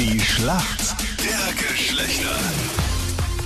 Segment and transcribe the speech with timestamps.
[0.00, 2.34] Die Schlacht der Geschlechter.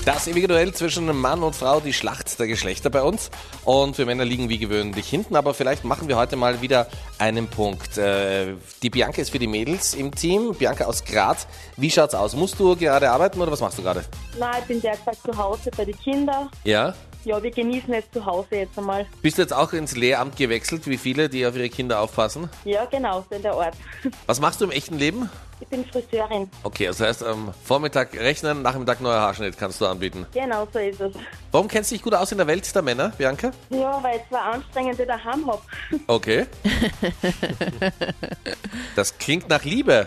[0.04, 3.33] Das ewige Duell zwischen Mann und Frau, die Schlacht der Geschlechter bei uns.
[3.65, 6.87] Und wir Männer liegen wie gewöhnlich hinten, aber vielleicht machen wir heute mal wieder
[7.19, 7.98] einen Punkt.
[7.98, 8.54] Äh,
[8.85, 10.54] Die Bianca ist für die Mädels im Team.
[10.54, 11.48] Bianca aus Graz.
[11.77, 12.37] Wie schaut's aus?
[12.37, 14.04] Musst du gerade arbeiten oder was machst du gerade?
[14.38, 16.48] Nein, ich bin derzeit zu Hause bei den Kindern.
[16.62, 16.95] Ja.
[17.24, 19.06] Ja, wir genießen jetzt zu Hause jetzt einmal.
[19.23, 22.50] Bist du jetzt auch ins Lehramt gewechselt, wie viele, die auf ihre Kinder aufpassen?
[22.66, 23.74] Ja, genau, so in der Ort.
[24.27, 25.30] Was machst du im echten Leben?
[25.60, 26.48] Ich bin Friseurin.
[26.62, 30.26] Okay, das heißt, am Vormittag rechnen, Nachmittag neuer Haarschnitt kannst du anbieten.
[30.32, 31.12] Genau, so ist es.
[31.52, 33.52] Warum kennst du dich gut aus in der Welt der Männer, Bianca?
[33.70, 35.62] Ja, weil ich zwei anstrengende daheim hab.
[36.06, 36.46] Okay.
[38.96, 40.06] Das klingt nach Liebe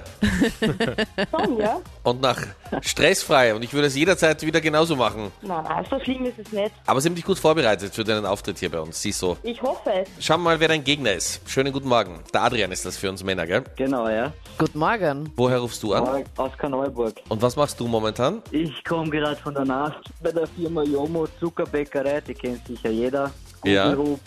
[1.32, 1.80] Schon, ja?
[2.04, 2.38] und nach
[2.82, 5.32] stressfrei und ich würde es jederzeit wieder genauso machen.
[5.42, 6.72] Nein, nein, so schlimm ist es nicht.
[6.86, 9.02] Aber sie haben dich gut vorbereitet für deinen Auftritt hier bei uns.
[9.02, 9.38] Siehst so.
[9.44, 10.26] Ich hoffe es.
[10.26, 11.42] Schauen wir mal, wer dein Gegner ist.
[11.50, 12.20] Schönen guten Morgen.
[12.34, 13.64] Der Adrian ist das für uns Männer, gell?
[13.76, 14.32] Genau, ja.
[14.58, 15.32] Guten Morgen.
[15.40, 16.24] Woher rufst du an?
[16.36, 17.14] Aus Kanalburg.
[17.30, 18.42] Und was machst du momentan?
[18.52, 23.30] Ich komme gerade von der Nacht bei der Firma Jomo Zuckerbäckerei, die kennt sicher jeder.
[23.64, 23.94] Ja.
[23.94, 24.20] Gugelhub,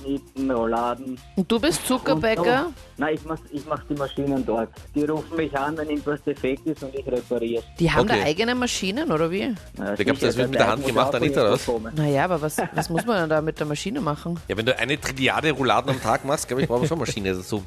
[0.00, 1.18] Schnitten, Rouladen.
[1.36, 2.66] Und du bist Zuckerbäcker?
[2.68, 4.70] Und- Nein, ich mach, ich mach die Maschinen dort.
[4.94, 7.62] Die rufen mich an, wenn irgendwas defekt ist und ich repariere.
[7.78, 8.18] Die haben Okay.
[8.20, 9.40] da eigene Maschinen, oder wie?
[9.76, 11.68] Ja, Da gab's das sicher, mit der Hand gemacht, Anita, oder was?
[11.94, 14.40] Naja, aber was, was muss man denn da mit der Maschine machen?
[14.48, 17.34] Ja, wenn du eine Trilliarde Rouladen am Tag machst, glaube ich, brauchen wir schon Maschine
[17.34, 17.62] dazu.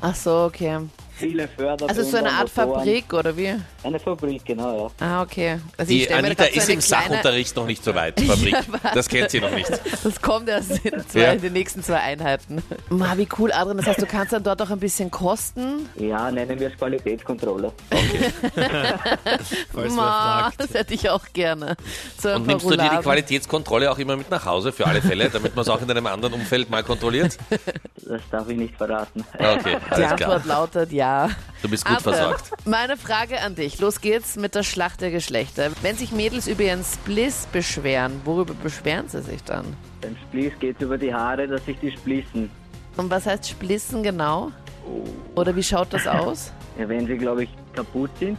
[0.00, 0.78] Ach so, okay.
[1.20, 2.78] Viele Förderbänder, Also so eine Art Motoren.
[2.84, 3.54] Fabrik, oder wie?
[3.84, 5.06] Eine Fabrik, genau, ja.
[5.06, 5.58] Ah, okay.
[5.76, 8.56] Also ich Die Anita so ist eine im kleine- Sachunterricht noch nicht so weit, Fabrik.
[8.94, 9.70] Das kennt sie noch nicht.
[10.02, 11.32] Das kommt erst in, zwei, Ja.
[11.32, 12.62] in den nächsten zwei Einheiten.
[12.88, 13.76] Ma, wie cool, Adrian.
[13.76, 15.88] Das heißt, du kannst dann dort auch ein bisschen kosten.
[15.96, 17.72] Ja, nennen wir es Qualitätskontrolle.
[19.94, 21.76] Ma, das hätte ich auch gerne.
[22.20, 23.02] So Und nimmst du dir die Rouladen.
[23.02, 26.06] Qualitätskontrolle auch immer mit nach Hause, für alle Fälle, damit man es auch in einem
[26.06, 27.36] anderen Umfeld mal kontrolliert?
[28.06, 29.24] Das darf ich nicht verraten.
[29.34, 30.58] Okay, Die alles Antwort klar.
[30.60, 31.09] lautet ja.
[31.62, 32.66] Du bist gut Adrian, versorgt.
[32.66, 33.80] Meine Frage an dich.
[33.80, 35.70] Los geht's mit der Schlacht der Geschlechter.
[35.82, 39.64] Wenn sich Mädels über ihren Spliss beschweren, worüber beschweren sie sich dann?
[40.00, 42.50] Beim Spliss geht es über die Haare, dass sich die splissen.
[42.96, 44.50] Und was heißt Splissen genau?
[45.34, 46.52] Oder wie schaut das aus?
[46.78, 48.38] Ja, wenn sie, glaube ich, kaputt sind.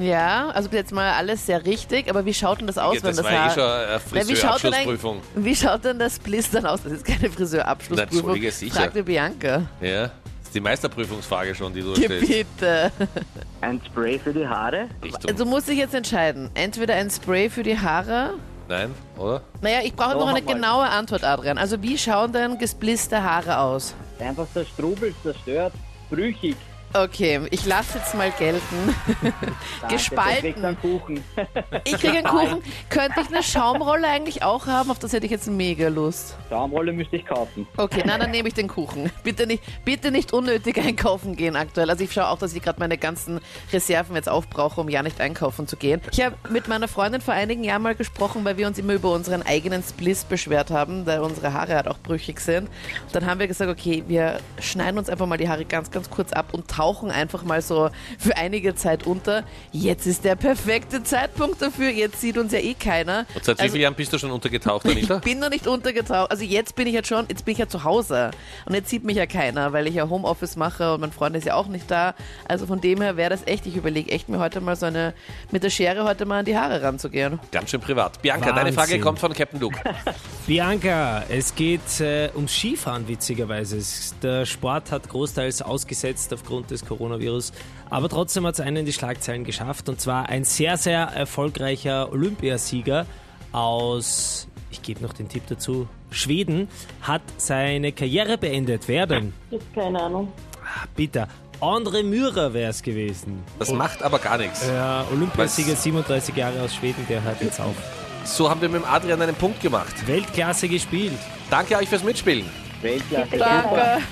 [0.00, 3.16] Ja, also jetzt mal alles sehr richtig, aber wie schaut denn das aus, wenn Das
[3.16, 3.50] das war eh Haar...
[3.50, 5.16] schon eine Na, wie, schaut denn Friseurabschlussprüfung.
[5.36, 6.82] ein, wie schaut denn das Spliss dann aus?
[6.82, 8.18] Das ist keine Friseurabschlussprüfung.
[8.18, 8.74] Entschuldige, sicher.
[8.74, 9.62] Fragte Bianca.
[9.80, 10.10] Ja,
[10.48, 12.24] ist die Meisterprüfungsfrage schon, die du Bitte.
[12.24, 12.92] stellst.
[13.60, 14.88] Ein Spray für die Haare.
[15.02, 15.36] Richtung.
[15.36, 16.50] Du musst dich jetzt entscheiden.
[16.54, 18.34] Entweder ein Spray für die Haare.
[18.68, 19.42] Nein, oder?
[19.60, 20.54] Naja, ich brauche noch eine einmal.
[20.54, 21.58] genaue Antwort, Adrian.
[21.58, 23.94] Also wie schauen denn gesplisste Haare aus?
[24.18, 25.72] Einfach zerstrubelt, zerstört,
[26.10, 26.56] brüchig.
[26.94, 28.94] Okay, ich lasse jetzt mal gelten.
[29.80, 30.76] Danke, Gespalten.
[30.80, 31.22] Kuchen.
[31.84, 32.62] Ich kriege einen Kuchen.
[32.88, 34.90] Könnte ich eine Schaumrolle eigentlich auch haben?
[34.90, 36.36] Auf das hätte ich jetzt mega Lust.
[36.48, 37.66] Schaumrolle müsste ich kaufen.
[37.76, 39.10] Okay, na dann nehme ich den Kuchen.
[39.22, 41.90] Bitte nicht, bitte nicht unnötig einkaufen gehen aktuell.
[41.90, 43.40] Also ich schaue auch, dass ich gerade meine ganzen
[43.72, 46.00] Reserven jetzt aufbrauche, um ja nicht einkaufen zu gehen.
[46.12, 49.12] Ich habe mit meiner Freundin vor einigen Jahren mal gesprochen, weil wir uns immer über
[49.12, 52.68] unseren eigenen Spliss beschwert haben, da unsere Haare halt auch brüchig sind.
[52.68, 56.08] Und dann haben wir gesagt, okay, wir schneiden uns einfach mal die Haare ganz, ganz
[56.08, 59.42] kurz ab und tauchen einfach mal so für einige Zeit unter.
[59.72, 61.90] Jetzt ist der perfekte Zeitpunkt dafür.
[61.90, 63.26] Jetzt sieht uns ja eh keiner.
[63.34, 65.16] Und seit wie Also- vielen Jahren bist du schon untergetaucht, Anita?
[65.16, 66.30] ich bin noch nicht untergetaucht.
[66.30, 68.30] Also jetzt bin ich jetzt schon, jetzt bin ich ja zu Hause.
[68.66, 71.44] Und jetzt sieht mich ja keiner, weil ich ja Homeoffice mache und mein Freund ist
[71.46, 72.14] ja auch nicht da.
[72.46, 75.14] Also von dem her wäre das echt, ich überlege echt mir heute mal so eine,
[75.50, 77.40] mit der Schere heute mal an die Haare ranzugehen.
[77.50, 78.22] Ganz schön privat.
[78.22, 79.00] Bianca, deine Frage Wahnsinn.
[79.00, 79.78] kommt von Captain Luke.
[80.48, 83.80] Bianca, es geht äh, ums Skifahren witzigerweise.
[84.22, 87.52] Der Sport hat großteils ausgesetzt aufgrund des Coronavirus,
[87.90, 92.10] aber trotzdem hat es einen in die Schlagzeilen geschafft und zwar ein sehr, sehr erfolgreicher
[92.10, 93.04] Olympiasieger
[93.52, 96.68] aus, ich gebe noch den Tipp dazu, Schweden,
[97.02, 98.84] hat seine Karriere beendet.
[98.86, 99.34] Wer denn?
[99.50, 100.32] Jetzt keine Ahnung.
[100.64, 101.28] Ah, bitte.
[101.60, 103.44] Andre Mürer wäre es gewesen.
[103.58, 104.66] Das macht aber gar nichts.
[104.66, 107.76] Der Olympiasieger, 37 Jahre aus Schweden, der hört jetzt auf.
[108.28, 110.06] So haben wir mit dem Adrian einen Punkt gemacht.
[110.06, 111.18] Weltklasse gespielt.
[111.50, 112.46] Danke euch fürs Mitspielen.
[112.82, 113.38] Weltklasse.
[113.38, 114.02] Danke.